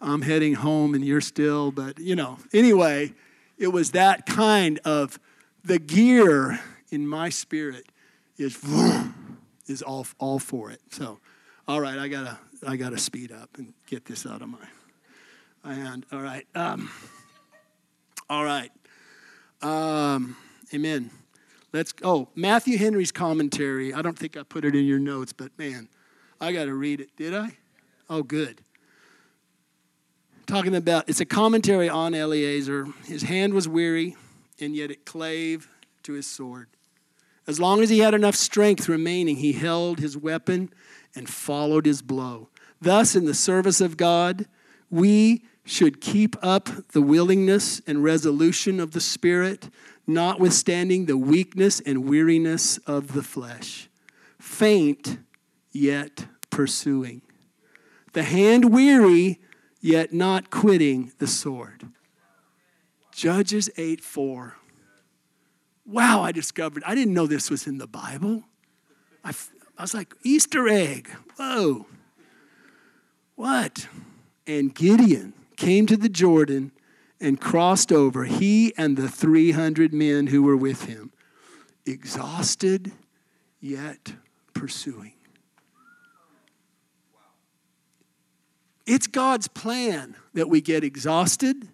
[0.00, 3.12] I'm heading home and you're still, but you know, anyway,
[3.58, 5.18] it was that kind of
[5.64, 7.86] the gear in my spirit
[8.38, 8.58] is
[9.66, 10.80] is all, all for it.
[10.92, 11.18] So,
[11.66, 15.74] all right, I gotta I got to speed up and get this out of my
[15.74, 16.06] hand.
[16.12, 16.46] All right.
[16.54, 16.90] Um,
[18.28, 18.70] all right.
[19.62, 20.36] Um,
[20.72, 21.10] amen.
[21.72, 21.92] Let's.
[22.02, 23.92] Oh, Matthew Henry's commentary.
[23.92, 25.88] I don't think I put it in your notes, but man,
[26.40, 27.14] I got to read it.
[27.16, 27.56] Did I?
[28.08, 28.62] Oh, good.
[30.46, 32.86] Talking about it's a commentary on Eleazar.
[33.04, 34.16] His hand was weary,
[34.58, 35.68] and yet it clave
[36.04, 36.68] to his sword.
[37.46, 40.70] As long as he had enough strength remaining, he held his weapon
[41.14, 42.48] and followed his blow.
[42.80, 44.46] Thus, in the service of God,
[44.90, 49.68] we should keep up the willingness and resolution of the Spirit,
[50.08, 53.88] notwithstanding the weakness and weariness of the flesh.
[54.40, 55.18] Faint,
[55.70, 57.20] yet pursuing.
[58.14, 59.38] The hand weary,
[59.80, 61.86] yet not quitting the sword.
[63.12, 64.56] Judges 8 4.
[65.84, 68.44] Wow, I discovered, I didn't know this was in the Bible.
[69.24, 69.32] I,
[69.76, 71.10] I was like, Easter egg.
[71.36, 71.86] Whoa.
[73.36, 73.88] What?
[74.46, 76.72] And Gideon came to the Jordan
[77.20, 81.12] and crossed over, he and the 300 men who were with him,
[81.84, 82.92] exhausted
[83.60, 84.14] yet
[84.54, 85.14] pursuing.
[88.86, 91.68] It's God's plan that we get exhausted,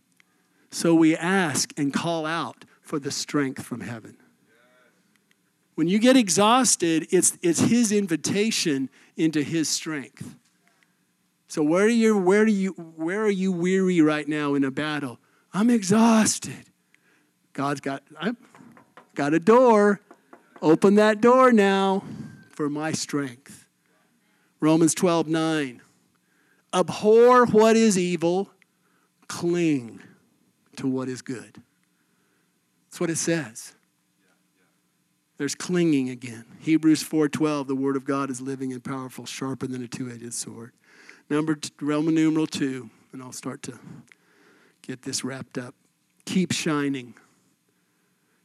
[0.71, 4.17] so we ask and call out for the strength from heaven.
[5.75, 10.37] When you get exhausted, it's, it's His invitation into His strength.
[11.47, 14.73] So where are you where are you where are you weary right now in a
[14.73, 15.21] battle?
[15.55, 16.67] I'm exhausted.
[17.53, 18.37] God's got I've
[19.15, 20.01] got a door.
[20.61, 22.03] Open that door now
[22.51, 23.69] for my strength.
[24.61, 25.81] Romans 12, 9.
[26.73, 28.51] Abhor what is evil,
[29.29, 30.01] cling
[30.77, 31.63] to what is good.
[32.87, 33.75] That's what it says.
[35.37, 36.45] There's clinging again.
[36.61, 40.73] Hebrews 4:12, the word of God is living and powerful, sharper than a two-edged sword.
[41.29, 43.79] Number Roman numeral two, and I'll start to
[44.87, 45.75] get this wrapped up.
[46.25, 47.15] Keep shining.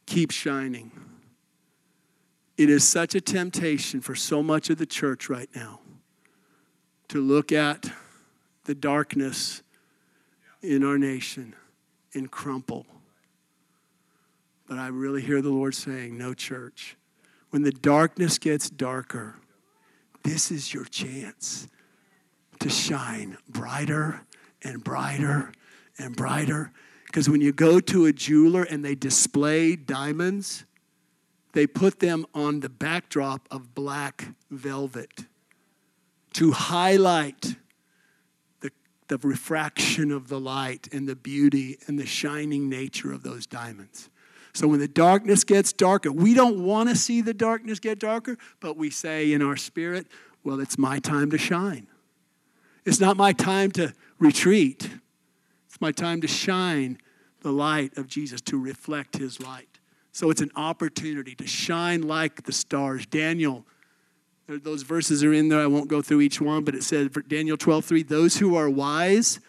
[0.05, 0.91] Keep shining.
[2.57, 5.79] It is such a temptation for so much of the church right now
[7.09, 7.91] to look at
[8.65, 9.63] the darkness
[10.61, 11.55] in our nation
[12.13, 12.85] and crumple.
[14.67, 16.95] But I really hear the Lord saying, No, church.
[17.49, 19.35] When the darkness gets darker,
[20.23, 21.67] this is your chance
[22.59, 24.21] to shine brighter
[24.63, 25.51] and brighter
[25.99, 26.71] and brighter.
[27.05, 30.65] Because when you go to a jeweler and they display diamonds,
[31.53, 35.25] they put them on the backdrop of black velvet
[36.33, 37.55] to highlight
[38.61, 38.71] the,
[39.07, 44.09] the refraction of the light and the beauty and the shining nature of those diamonds.
[44.53, 48.37] So when the darkness gets darker, we don't want to see the darkness get darker,
[48.59, 50.07] but we say in our spirit,
[50.43, 51.87] well, it's my time to shine.
[52.85, 54.89] It's not my time to retreat.
[55.79, 56.99] My time to shine
[57.41, 59.79] the light of Jesus, to reflect his light.
[60.11, 63.05] So it's an opportunity to shine like the stars.
[63.05, 63.65] Daniel,
[64.47, 65.59] those verses are in there.
[65.59, 68.69] I won't go through each one, but it says, Daniel 12, 3, those who are
[68.69, 69.39] wise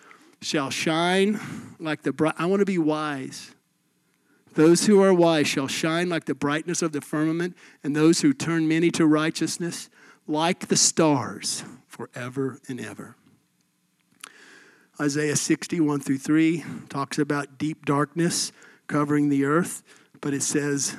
[0.40, 1.40] shall shine
[1.78, 2.34] like the bright.
[2.38, 3.52] I want to be wise.
[4.54, 8.32] Those who are wise shall shine like the brightness of the firmament, and those who
[8.32, 9.88] turn many to righteousness
[10.26, 13.16] like the stars forever and ever.
[15.01, 18.53] Isaiah 61 through 3 talks about deep darkness
[18.86, 19.82] covering the earth,
[20.20, 20.94] but it says,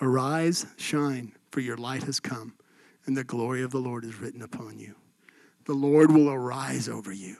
[0.00, 2.54] Arise, shine, for your light has come,
[3.06, 4.94] and the glory of the Lord is written upon you.
[5.64, 7.38] The Lord will arise over you,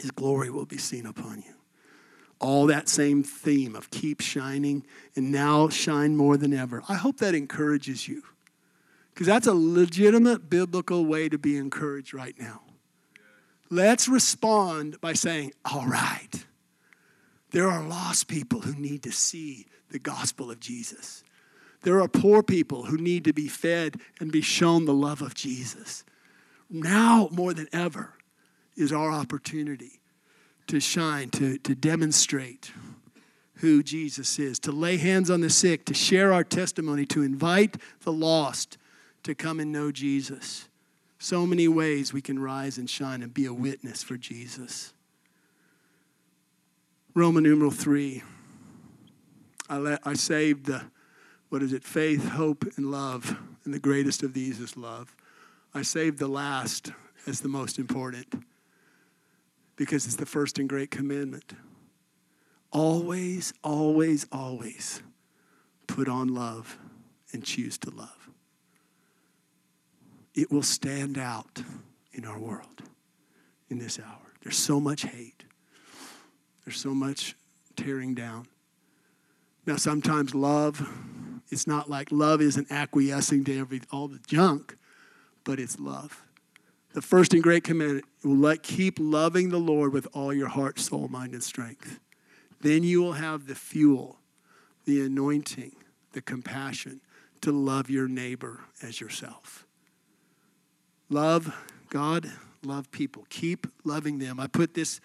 [0.00, 1.54] His glory will be seen upon you
[2.42, 6.82] all that same theme of keep shining and now shine more than ever.
[6.88, 8.24] I hope that encourages you
[9.14, 12.62] because that's a legitimate biblical way to be encouraged right now.
[13.72, 16.44] Let's respond by saying, All right,
[17.52, 21.24] there are lost people who need to see the gospel of Jesus.
[21.80, 25.34] There are poor people who need to be fed and be shown the love of
[25.34, 26.04] Jesus.
[26.68, 28.12] Now, more than ever,
[28.76, 30.02] is our opportunity
[30.66, 32.72] to shine, to, to demonstrate
[33.54, 37.78] who Jesus is, to lay hands on the sick, to share our testimony, to invite
[38.02, 38.76] the lost
[39.22, 40.68] to come and know Jesus.
[41.22, 44.92] So many ways we can rise and shine and be a witness for Jesus.
[47.14, 48.24] Roman numeral 3.
[49.70, 50.82] I, let, I saved the,
[51.48, 53.38] what is it, faith, hope, and love.
[53.64, 55.14] And the greatest of these is love.
[55.72, 56.90] I saved the last
[57.28, 58.26] as the most important
[59.76, 61.52] because it's the first and great commandment.
[62.72, 65.04] Always, always, always
[65.86, 66.76] put on love
[67.32, 68.21] and choose to love.
[70.34, 71.62] It will stand out
[72.12, 72.82] in our world
[73.68, 74.32] in this hour.
[74.42, 75.44] There's so much hate,
[76.64, 77.36] there's so much
[77.76, 78.46] tearing down.
[79.64, 80.88] Now, sometimes love,
[81.50, 84.76] it's not like love isn't acquiescing to every, all the junk,
[85.44, 86.24] but it's love.
[86.94, 90.78] The first and great commandment will let keep loving the Lord with all your heart,
[90.78, 92.00] soul, mind, and strength.
[92.60, 94.18] Then you will have the fuel,
[94.84, 95.76] the anointing,
[96.12, 97.00] the compassion
[97.40, 99.66] to love your neighbor as yourself.
[101.12, 101.54] Love
[101.90, 102.32] God,
[102.64, 103.26] love people.
[103.28, 104.40] Keep loving them.
[104.40, 104.98] I put this,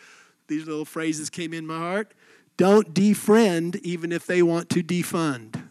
[0.47, 2.13] these little phrases came in my heart.
[2.55, 5.61] Don't defriend even if they want to defund.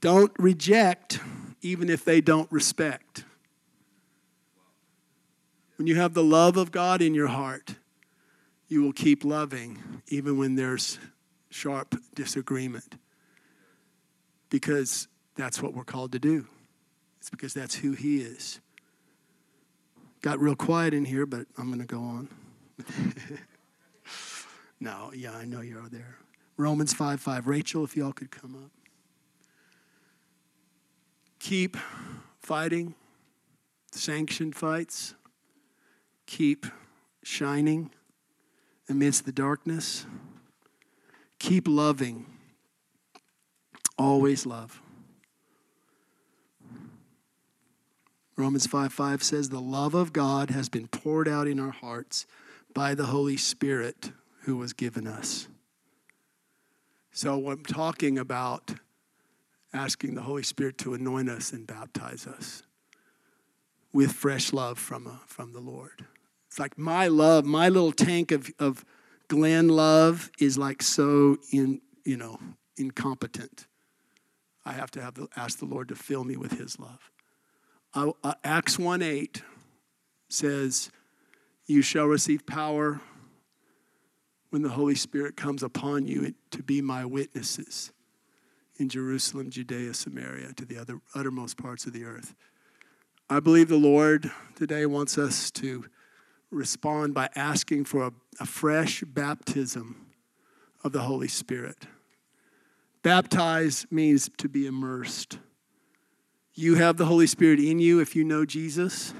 [0.00, 1.20] Don't reject
[1.60, 3.24] even if they don't respect.
[5.76, 7.74] When you have the love of God in your heart,
[8.68, 10.98] you will keep loving even when there's
[11.50, 12.94] sharp disagreement.
[14.48, 15.06] Because
[15.40, 16.46] that's what we're called to do.
[17.18, 18.60] It's because that's who He is.
[20.22, 22.28] Got real quiet in here, but I'm going to go on.
[24.80, 26.18] no, yeah, I know you're there.
[26.56, 27.46] Romans 5 5.
[27.46, 28.70] Rachel, if y'all could come up.
[31.38, 31.78] Keep
[32.38, 32.94] fighting
[33.92, 35.14] sanctioned fights.
[36.26, 36.66] Keep
[37.22, 37.90] shining
[38.88, 40.06] amidst the darkness.
[41.38, 42.26] Keep loving.
[43.98, 44.80] Always love.
[48.40, 52.26] Romans 5 5 says, The love of God has been poured out in our hearts
[52.72, 54.12] by the Holy Spirit
[54.42, 55.48] who was given us.
[57.12, 58.74] So, I'm talking about
[59.74, 62.62] asking the Holy Spirit to anoint us and baptize us
[63.92, 66.06] with fresh love from, uh, from the Lord.
[66.46, 68.84] It's like my love, my little tank of, of
[69.28, 72.38] Glenn love is like so in, you know,
[72.76, 73.66] incompetent.
[74.64, 77.10] I have to have the, ask the Lord to fill me with his love.
[77.92, 79.42] I, uh, Acts 1 8
[80.28, 80.90] says,
[81.66, 83.00] You shall receive power
[84.50, 87.92] when the Holy Spirit comes upon you to be my witnesses
[88.78, 92.34] in Jerusalem, Judea, Samaria, to the other uttermost parts of the earth.
[93.28, 95.84] I believe the Lord today wants us to
[96.50, 100.06] respond by asking for a, a fresh baptism
[100.82, 101.86] of the Holy Spirit.
[103.02, 105.38] Baptize means to be immersed.
[106.60, 109.14] You have the Holy Spirit in you if you know Jesus,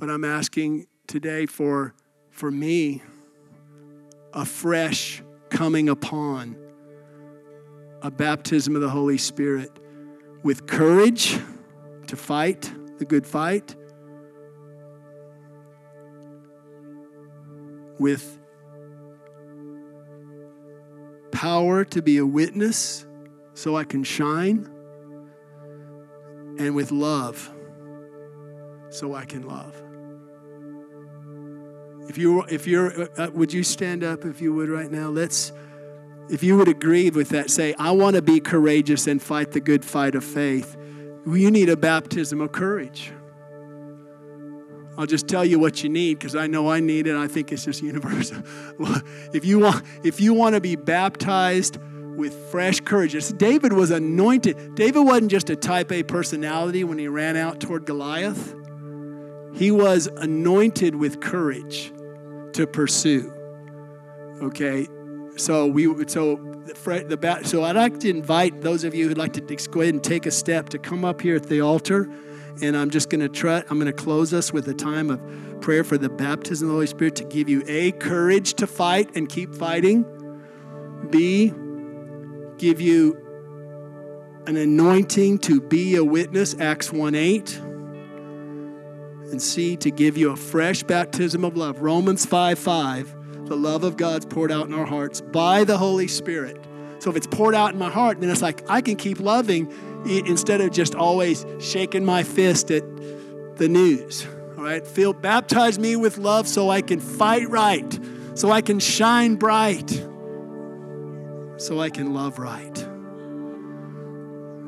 [0.00, 1.94] but I'm asking today for,
[2.32, 3.04] for me
[4.32, 6.56] a fresh coming upon
[8.02, 9.70] a baptism of the Holy Spirit
[10.42, 11.38] with courage
[12.08, 12.68] to fight
[12.98, 13.76] the good fight
[18.00, 18.40] with
[21.30, 23.06] power to be a witness
[23.54, 24.68] so I can shine,
[26.58, 27.50] and with love
[28.90, 29.74] so I can love.
[32.08, 35.08] If you if you're uh, uh, would you stand up if you would right now?
[35.08, 35.52] Let's
[36.28, 39.60] if you would agree with that, say, I want to be courageous and fight the
[39.60, 40.76] good fight of faith.
[41.26, 43.12] You need a baptism of courage.
[44.96, 47.16] I'll just tell you what you need because I know I need it.
[47.16, 48.42] I think it's just universal.
[49.34, 51.78] if you want, if you want to be baptized
[52.16, 54.74] with fresh courage, David was anointed.
[54.74, 58.54] David wasn't just a type A personality when he ran out toward Goliath.
[59.54, 61.92] He was anointed with courage
[62.54, 63.32] to pursue.
[64.42, 64.88] Okay,
[65.36, 66.36] so we so
[66.66, 70.02] the so I'd like to invite those of you who'd like to go ahead and
[70.02, 72.10] take a step to come up here at the altar,
[72.62, 73.62] and I'm just going to try.
[73.70, 76.74] I'm going to close us with a time of prayer for the baptism of the
[76.74, 80.04] Holy Spirit to give you a courage to fight and keep fighting.
[81.10, 81.52] B,
[82.64, 83.14] give you
[84.46, 86.58] an anointing to be a witness.
[86.58, 87.58] Acts 1 8
[89.30, 91.82] and C, to give you a fresh baptism of love.
[91.82, 93.16] Romans 5 5
[93.48, 96.56] the love of God's poured out in our hearts by the Holy Spirit.
[97.00, 99.70] So if it's poured out in my heart, then it's like I can keep loving
[100.06, 102.82] instead of just always shaking my fist at
[103.58, 104.26] the news.
[104.56, 104.86] All right?
[104.86, 108.00] Feel baptize me with love so I can fight right,
[108.34, 109.90] so I can shine bright,
[111.64, 112.74] so I can love right.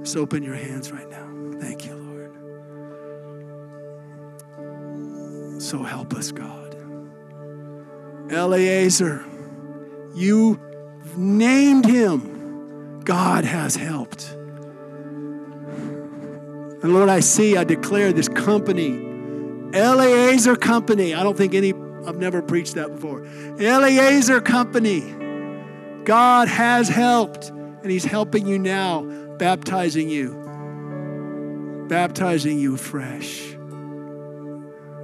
[0.02, 1.28] Just open your hands right now.
[1.60, 2.32] Thank you, Lord.
[5.60, 6.74] So help us, God.
[8.30, 9.26] Eleazar,
[10.14, 10.58] you
[11.18, 13.02] named him.
[13.04, 14.30] God has helped.
[16.82, 19.04] And Lord, I see, I declare this company,
[19.74, 21.14] Eleazar Company.
[21.14, 21.74] I don't think any,
[22.06, 23.26] I've never preached that before.
[23.60, 25.25] Eleazar Company.
[26.06, 29.02] God has helped, and He's helping you now,
[29.38, 33.54] baptizing you, baptizing you afresh.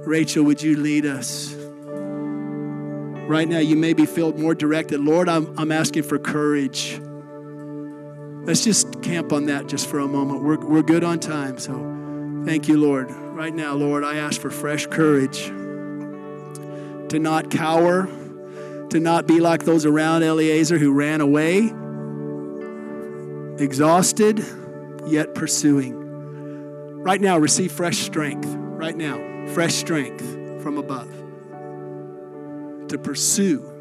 [0.05, 1.53] Rachel, would you lead us?
[3.27, 5.01] Right now, you may be filled more directed.
[5.01, 6.99] Lord, I'm, I'm asking for courage.
[8.45, 10.43] Let's just camp on that just for a moment.
[10.43, 13.11] We're, we're good on time, so thank you, Lord.
[13.11, 15.47] Right now, Lord, I ask for fresh courage
[17.09, 18.07] to not cower,
[18.89, 21.71] to not be like those around Eleazar who ran away,
[23.63, 24.43] exhausted,
[25.07, 25.99] yet pursuing.
[27.01, 28.47] Right now, receive fresh strength.
[28.55, 31.09] Right now, fresh strength from above
[32.89, 33.72] to pursue